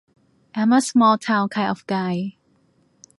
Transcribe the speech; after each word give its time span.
I'm 0.55 0.73
a 0.73 0.81
small 0.81 1.19
town 1.19 1.49
kind 1.49 1.69
of 1.69 1.85
guy! 1.85 2.37